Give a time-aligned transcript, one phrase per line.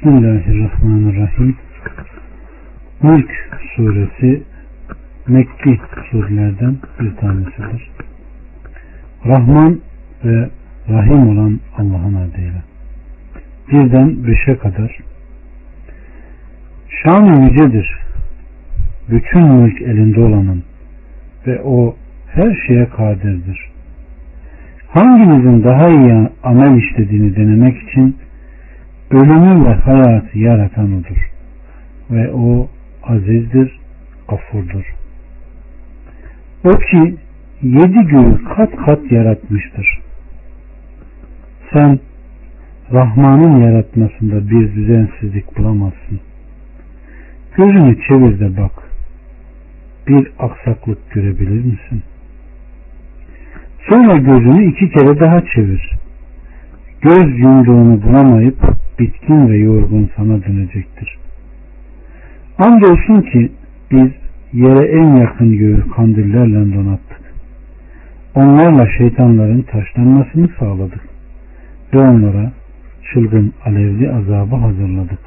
[0.00, 1.56] Bismillahirrahmanirrahim.
[3.02, 3.30] Mülk
[3.76, 4.42] suresi
[5.28, 5.80] Mekki
[6.10, 7.90] surelerden bir tanesidir.
[9.26, 9.80] Rahman
[10.24, 10.50] ve
[10.88, 12.62] Rahim olan Allah'ın adıyla.
[13.72, 14.98] Birden beşe kadar
[17.02, 17.98] Şan yücedir.
[19.10, 20.62] Bütün mülk elinde olanın
[21.46, 21.96] ve o
[22.26, 23.70] her şeye kadirdir.
[24.88, 28.16] Hangimizin daha iyi amel işlediğini denemek için
[29.10, 31.30] ölümü ve hayatı yaratan odur.
[32.10, 32.68] Ve o
[33.02, 33.80] azizdir,
[34.28, 34.94] gafurdur.
[36.64, 37.16] O ki
[37.62, 40.00] yedi göğü kat kat yaratmıştır.
[41.72, 41.98] Sen
[42.92, 46.20] Rahman'ın yaratmasında bir düzensizlik bulamazsın.
[47.56, 48.72] Gözünü çevir de bak.
[50.08, 52.02] Bir aksaklık görebilir misin?
[53.88, 55.92] Sonra gözünü iki kere daha çevir.
[57.02, 61.18] Göz yumruğunu bulamayıp bitkin ve yorgun sana dönecektir.
[62.58, 63.52] Andolsun ki
[63.90, 64.10] biz
[64.52, 67.20] yere en yakın göğü kandillerle donattık.
[68.34, 71.00] Onlarla şeytanların taşlanmasını sağladık
[71.94, 72.52] ve onlara
[73.12, 75.18] çılgın alevli azabı hazırladık.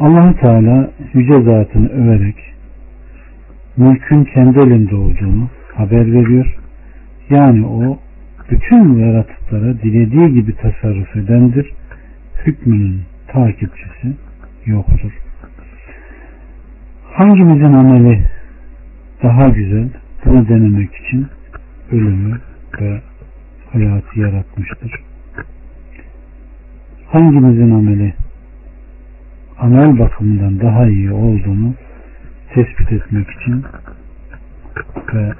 [0.00, 2.36] allah Teala yüce zatını överek
[3.76, 6.56] mülkün kendi elinde olduğunu haber veriyor.
[7.30, 7.98] Yani o
[8.50, 11.72] bütün yaratıklara dilediği gibi tasarruf edendir.
[12.46, 14.16] Hükmünün takipçisi
[14.66, 15.12] yoktur.
[17.12, 18.26] Hangimizin ameli
[19.22, 19.88] daha güzel
[20.24, 21.26] bunu denemek için
[21.92, 22.40] ölümü
[22.80, 23.00] ve
[23.72, 24.92] hayatı yaratmıştır.
[27.06, 28.14] Hangimizin ameli
[29.58, 31.74] amel bakımından daha iyi olduğunu
[32.54, 33.64] tespit etmek için
[35.14, 35.32] ve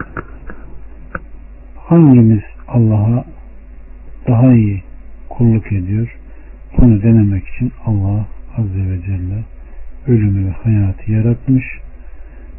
[1.76, 3.24] hangimiz Allah'a
[4.28, 4.82] daha iyi
[5.28, 6.16] kulluk ediyor
[6.78, 8.26] bunu denemek için Allah
[8.58, 9.44] Azze ve Celle
[10.06, 11.64] ölümü ve hayatı yaratmış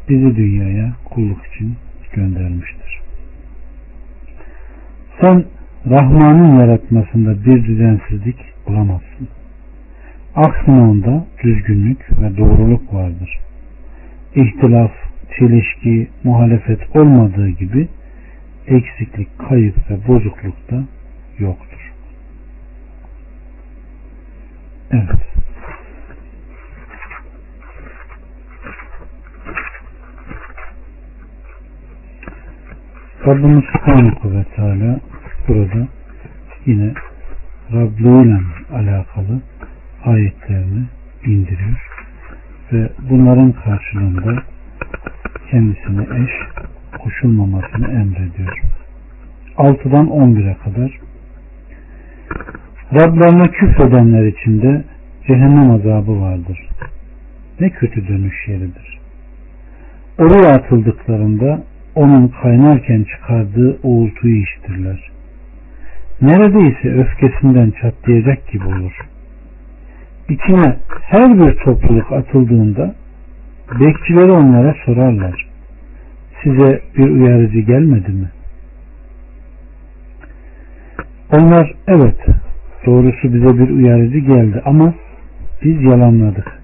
[0.08, 1.76] bizi dünyaya kulluk için
[2.12, 3.00] göndermiştir.
[5.20, 5.44] Sen
[5.90, 8.36] Rahman'ın yaratmasında bir düzensizlik
[8.66, 9.28] bulamazsın.
[10.34, 13.38] Aksine onda düzgünlük ve doğruluk vardır.
[14.34, 14.92] İhtilaf,
[15.38, 17.88] çelişki, muhalefet olmadığı gibi
[18.66, 20.84] eksiklik, kayıp ve bozukluk da
[21.38, 21.92] yoktur.
[24.90, 25.32] Evet.
[33.26, 35.00] Rabbimiz Subhanahu ve Teala
[35.48, 35.88] burada
[36.66, 36.92] yine
[37.72, 38.40] Rabliyle
[38.72, 39.40] alakalı
[40.04, 40.84] ayetlerini
[41.26, 41.88] indiriyor
[42.72, 44.42] ve bunların karşılığında
[45.50, 46.30] kendisine eş
[46.98, 48.62] koşulmamasını emrediyor.
[49.56, 51.00] 6'dan 11'e kadar
[52.94, 54.84] Rablarına küfredenler içinde
[55.26, 56.68] cehennem azabı vardır.
[57.60, 58.98] Ne kötü dönüş yeridir.
[60.18, 61.62] Oraya atıldıklarında
[61.94, 65.10] onun kaynarken çıkardığı uğultuyu işitirler.
[66.22, 68.96] Neredeyse öfkesinden çatlayacak gibi olur.
[70.28, 72.94] İçine her bir topluluk atıldığında
[73.80, 75.51] bekçileri onlara sorarlar.
[76.42, 78.30] Size bir uyarıcı gelmedi mi?
[81.32, 82.26] Onlar evet
[82.86, 84.94] doğrusu bize bir uyarıcı geldi ama
[85.64, 86.58] biz yalanladık.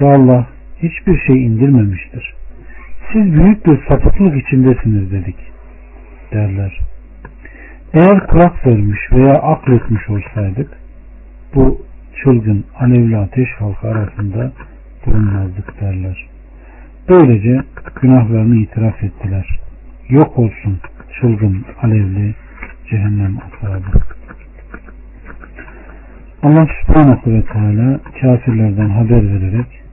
[0.00, 0.46] Ve Allah
[0.82, 2.34] hiçbir şey indirmemiştir
[3.14, 5.36] siz büyük bir sapıklık içindesiniz dedik
[6.32, 6.80] derler.
[7.94, 10.70] Eğer kulak vermiş veya akletmiş olsaydık
[11.54, 11.82] bu
[12.22, 14.52] çılgın alevli ateş halkı arasında
[15.06, 16.28] bulunmazdık derler.
[17.08, 17.62] Böylece
[18.02, 19.60] günahlarını itiraf ettiler.
[20.08, 20.80] Yok olsun
[21.20, 22.34] çılgın alevli
[22.90, 24.00] cehennem ashabı.
[26.42, 29.84] Allah subhanahu ve teala kafirlerden haber vererek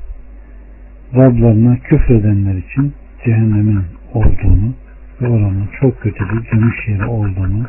[1.16, 2.94] Rablarına küfredenler için
[3.26, 3.84] cehennemin
[4.14, 4.74] olduğunu
[5.22, 7.66] ve oranın çok kötü bir dönüş yeri olduğunu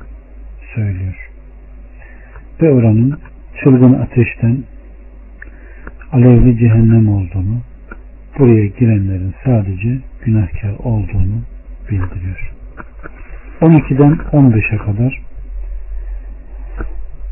[0.74, 1.30] söylüyor.
[2.62, 3.18] Ve oranın
[3.62, 4.58] çılgın ateşten
[6.12, 7.60] alevli cehennem olduğunu,
[8.38, 11.42] buraya girenlerin sadece günahkar olduğunu
[11.90, 12.52] bildiriyor.
[13.60, 15.22] 12'den 15'e kadar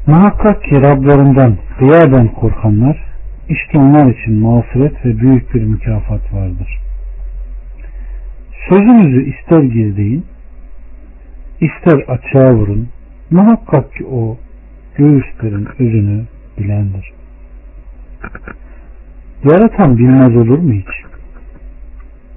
[0.06, 3.04] Muhakkak ki Rablarından riyaden korkanlar
[3.48, 6.78] işte onlar için mağfiret ve büyük bir mükafat vardır.
[8.68, 10.26] Sözünüzü ister gizleyin,
[11.60, 12.88] ister açığa vurun,
[13.30, 14.38] muhakkak ki o
[14.96, 16.24] göğüslerin özünü
[16.58, 17.12] bilendir.
[19.44, 20.88] Yaratan bilmez olur mu hiç?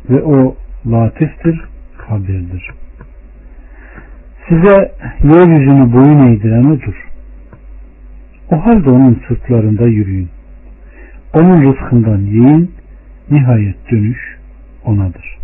[0.10, 0.56] Ve o
[0.86, 1.62] latiftir,
[1.98, 2.70] habirdir.
[4.50, 4.92] Size
[5.24, 7.08] yeryüzünü boyun eğdiren odur.
[8.52, 10.30] O halde onun sırtlarında yürüyün.
[11.34, 12.72] Onun rızkından yiyin.
[13.32, 14.38] Nihayet dönüş
[14.86, 15.38] onadır.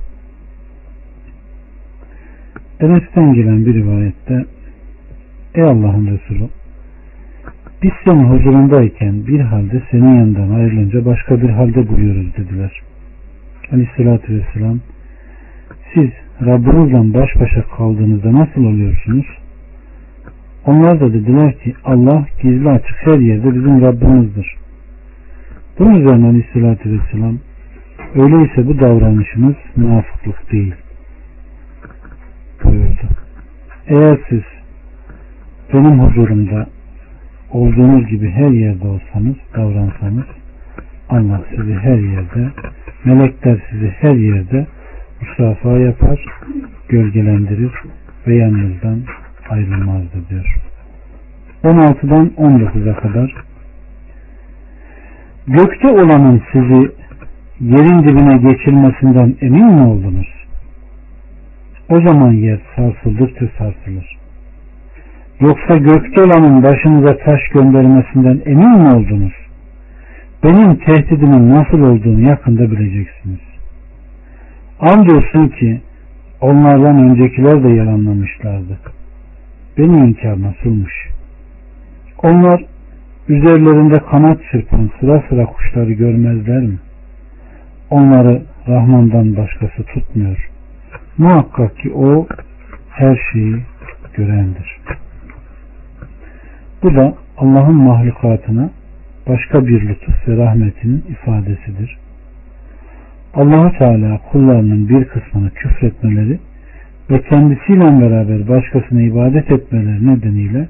[2.80, 4.46] Enes'ten gelen bir rivayette
[5.56, 6.50] Ey Allah'ın Resulü
[7.84, 12.82] biz senin huzurundayken bir halde senin yanından ayrılınca başka bir halde buluyoruz dediler.
[13.72, 14.80] Aleyhissalatü vesselam
[15.94, 16.10] siz
[16.42, 19.26] Rabbinizle baş başa kaldığınızda nasıl oluyorsunuz?
[20.66, 24.56] Onlar da dediler ki Allah gizli açık her yerde bizim Rabbimizdir.
[25.80, 27.40] Bunun üzerine Aleyhisselatü Vesselam
[28.16, 30.74] öyleyse bu davranışınız münafıklık değil
[32.64, 33.08] buyurdu.
[33.88, 34.44] Eğer siz
[35.74, 36.68] benim huzurumda
[37.52, 40.26] olduğunuz gibi her yerde olsanız, davransanız
[41.10, 42.50] Allah sizi her yerde,
[43.06, 44.68] melekler sizi her yerde
[45.22, 46.26] musafa yapar,
[46.90, 47.72] gölgelendirir
[48.28, 49.00] ve yanınızdan
[49.50, 50.56] ayrılmazdı diyor.
[51.64, 53.36] 16'dan 19'a kadar
[55.48, 56.92] Gökte olanın sizi
[57.60, 60.28] yerin dibine geçirmesinden emin mi oldunuz?
[61.90, 64.19] O zaman yer sarsıldıkça sarsılır.
[65.40, 69.34] Yoksa gökte olanın başınıza taş göndermesinden emin mi oldunuz?
[70.44, 73.40] Benim tehdidimin nasıl olduğunu yakında bileceksiniz.
[74.80, 75.82] Andolsun ki
[76.42, 78.80] onlardan öncekiler de yalanlamışlardı.
[79.78, 80.94] Beni inkar nasılmış?
[82.24, 82.66] Onlar
[83.30, 86.80] üzerlerinde kanat çırpan sıra sıra kuşları görmezler mi?
[87.90, 90.50] Onları Rahman'dan başkası tutmuyor.
[91.18, 92.28] Muhakkak ki o
[92.90, 93.56] her şeyi
[94.14, 94.79] görendir.
[96.84, 98.70] Bu da Allah'ın mahlukatına
[99.28, 101.98] başka bir lütuf ve rahmetinin ifadesidir.
[103.34, 106.40] allah Teala kullarının bir kısmını küfretmeleri
[107.10, 110.68] ve kendisiyle beraber başkasına ibadet etmeleri nedeniyle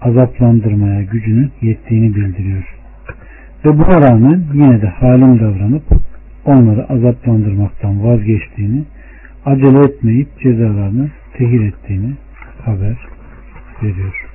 [0.00, 2.74] azaplandırmaya gücünün yettiğini bildiriyor.
[3.64, 5.82] Ve buna rağmen yine de halim davranıp
[6.44, 8.84] onları azaplandırmaktan vazgeçtiğini,
[9.44, 11.08] acele etmeyip cezalarını
[11.38, 12.12] tehir ettiğini
[12.64, 12.96] haber
[13.82, 14.29] veriyor.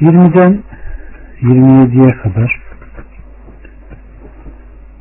[0.00, 0.62] 20'den
[1.42, 2.60] 27'ye kadar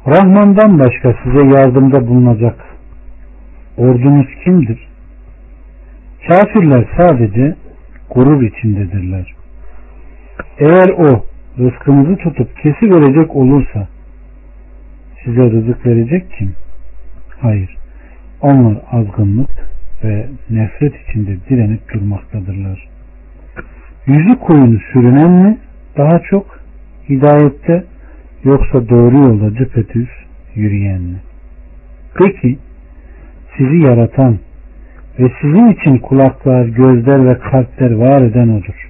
[0.08, 2.56] Rahman'dan başka size yardımda bulunacak
[3.78, 4.88] ordunuz kimdir?
[6.28, 7.56] Kafirler sadece
[8.10, 9.34] gurur içindedirler.
[10.60, 11.26] Eğer o
[11.60, 13.88] rızkınızı tutup kesi verecek olursa
[15.24, 16.56] size rızık verecek kim?
[17.40, 17.78] Hayır.
[18.42, 19.52] Onlar azgınlık
[20.04, 22.93] ve nefret içinde direnip durmaktadırlar
[24.08, 25.58] yüzü koyunu sürünen mi
[25.98, 26.60] daha çok
[27.10, 27.84] hidayette
[28.44, 30.10] yoksa doğru yolda düpedüz
[30.56, 31.18] yürüyen mi?
[32.16, 32.58] Peki
[33.58, 34.40] sizi yaratan
[35.20, 38.90] ve sizin için kulaklar, gözler ve kalpler var eden odur.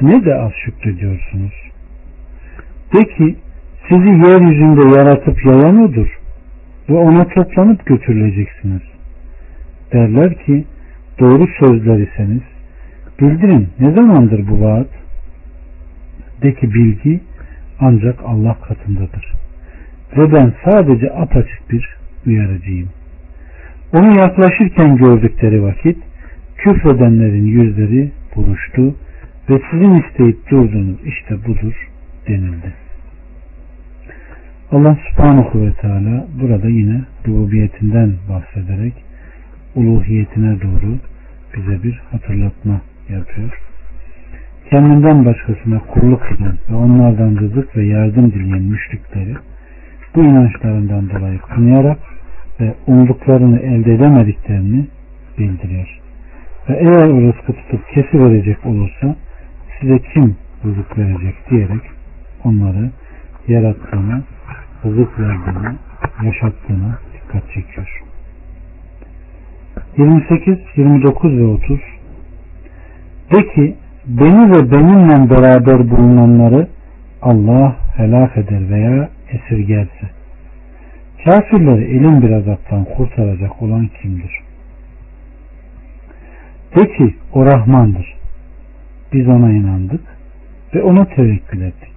[0.00, 1.54] Ne de az şükrediyorsunuz.
[2.94, 3.36] De ki
[3.88, 6.18] sizi yeryüzünde yaratıp yayan odur
[6.88, 8.82] ve ona toplanıp götürüleceksiniz.
[9.92, 10.64] Derler ki
[11.20, 12.42] doğru sözler iseniz
[13.20, 14.88] Bildirin ne zamandır bu vaat?
[16.42, 17.20] De ki bilgi
[17.80, 19.32] ancak Allah katındadır.
[20.16, 22.88] Ve ben sadece apaçık bir uyarıcıyım.
[23.92, 25.98] Onu yaklaşırken gördükleri vakit
[26.56, 28.94] küfredenlerin yüzleri buruştu
[29.50, 31.88] ve sizin isteyip durduğunuz işte budur
[32.28, 32.72] denildi.
[34.72, 38.94] Allah subhanahu ve teala burada yine rububiyetinden bahsederek
[39.74, 40.98] uluhiyetine doğru
[41.56, 43.60] bize bir hatırlatma yapıyor.
[44.70, 49.36] Kendinden başkasına kulluk eden ve onlardan rızık ve yardım dileyen müşrikleri
[50.14, 51.98] bu inançlarından dolayı kınayarak
[52.60, 54.86] ve umduklarını elde edemediklerini
[55.38, 56.00] bildiriyor.
[56.68, 59.16] Ve eğer o rızkı tutup kesi verecek olursa
[59.80, 61.82] size kim rızık verecek diyerek
[62.44, 62.90] onları
[63.48, 64.22] yarattığına,
[64.84, 65.74] rızık verdiğine,
[66.22, 68.02] yaşattığına dikkat çekiyor.
[69.96, 71.80] 28, 29 ve 30
[73.32, 73.74] de ki
[74.06, 76.68] beni ve benimle beraber bulunanları
[77.22, 80.10] Allah helak eder veya esirgerse.
[81.24, 84.40] Kafirleri elin bir azaptan kurtaracak olan kimdir?
[86.76, 88.14] De ki o Rahmandır.
[89.12, 90.00] Biz ona inandık
[90.74, 91.92] ve ona tevekkül ettik.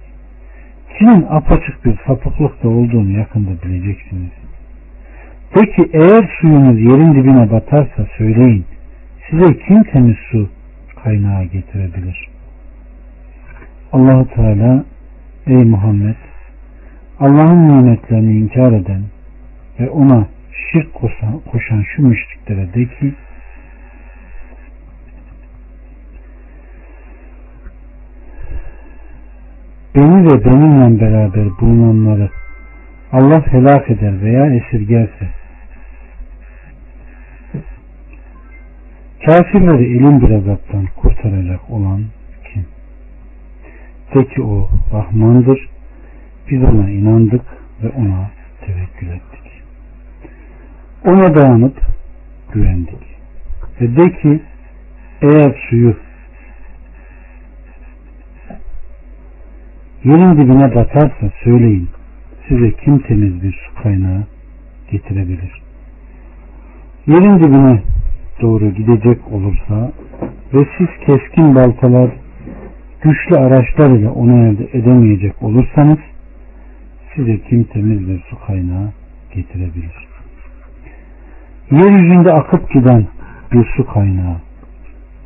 [0.98, 4.30] Kimin apaçık bir sapıklıkta olduğunu yakında bileceksiniz.
[5.56, 8.64] De eğer suyunuz yerin dibine batarsa söyleyin.
[9.30, 10.48] Size kim temiz su
[11.04, 12.28] kaynağı getirebilir.
[13.92, 14.84] Allahu Teala
[15.46, 16.16] ey Muhammed
[17.20, 19.02] Allah'ın nimetlerini inkar eden
[19.80, 20.26] ve ona
[20.72, 23.14] şirk koşan, koşan şu müşriklere de ki
[29.94, 32.30] beni ve benimle beraber bulunanları
[33.12, 35.41] Allah helak eder veya esirgerse
[39.26, 42.04] kafirleri elin bir azaptan kurtaracak olan
[42.52, 42.66] kim?
[44.14, 45.68] De ki o Rahmandır.
[46.50, 47.42] Biz ona inandık
[47.82, 49.62] ve ona tevekkül ettik.
[51.04, 51.80] Ona dayanıp
[52.52, 53.02] güvendik.
[53.80, 54.40] Ve de ki
[55.22, 55.96] eğer suyu
[60.04, 61.88] yerin dibine batarsa söyleyin
[62.48, 64.26] size kim temiz bir su kaynağı
[64.90, 65.62] getirebilir.
[67.06, 67.82] Yerin dibine
[68.42, 69.92] doğru gidecek olursa
[70.54, 72.10] ve siz keskin baltalar
[73.02, 75.98] güçlü araçlar ile onu elde edemeyecek olursanız
[77.14, 78.92] size kim temiz bir su kaynağı
[79.34, 80.08] getirebilir.
[81.70, 83.06] Yeryüzünde akıp giden
[83.52, 84.36] bir su kaynağı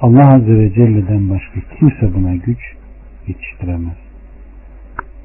[0.00, 2.58] Allah Azze ve Celle'den başka kimse buna güç
[3.26, 3.96] yetiştiremez.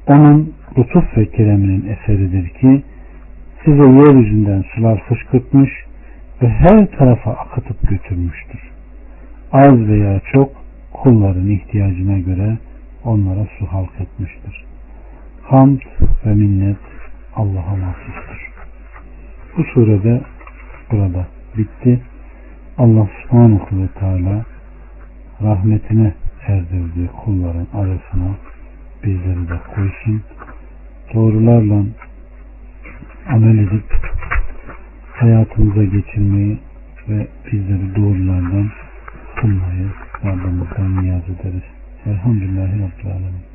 [0.06, 2.82] Onun lütuf ve kereminin eseridir ki
[3.64, 5.70] size yeryüzünden sular fışkırtmış
[6.42, 8.60] ve her tarafa akıtıp götürmüştür.
[9.52, 10.52] Az veya çok
[10.92, 12.58] kulların ihtiyacına göre
[13.04, 14.64] onlara su halk etmiştir.
[15.42, 15.80] Hamd
[16.26, 16.76] ve minnet
[17.36, 18.50] Allah'a mahsustur.
[19.56, 20.20] Bu surede
[20.90, 22.00] burada bitti.
[22.78, 24.44] Allah subhanahu ve teala
[25.42, 26.14] rahmetine
[26.46, 28.30] erdirdiği kulların arasına
[29.04, 30.22] bizleri de koysun.
[31.14, 31.84] Doğrularla
[33.28, 34.11] amel edip
[35.22, 36.58] hayatımıza geçirmeyi
[37.08, 38.70] ve bizleri doğrulardan
[39.36, 39.90] kılmayı
[40.24, 41.62] Rabbimizden niyaz ederiz.
[42.06, 43.51] Elhamdülillahi Rabbil Alemin.